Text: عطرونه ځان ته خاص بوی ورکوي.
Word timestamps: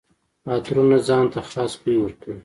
عطرونه 0.53 0.97
ځان 1.07 1.25
ته 1.33 1.39
خاص 1.49 1.73
بوی 1.81 1.97
ورکوي. 2.01 2.39